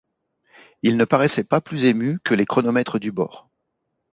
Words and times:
Il 0.81 0.97
ne 0.97 1.05
paraissait 1.05 1.43
pas 1.43 1.61
plus 1.61 1.85
ému 1.85 2.17
que 2.23 2.33
les 2.33 2.47
chronomètres 2.47 2.97
du 2.97 3.11
bord. 3.11 3.51